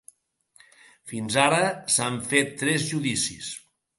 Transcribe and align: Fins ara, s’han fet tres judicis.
Fins 1.11 1.37
ara, 1.43 1.59
s’han 1.97 2.19
fet 2.31 2.57
tres 2.63 2.89
judicis. 2.95 3.53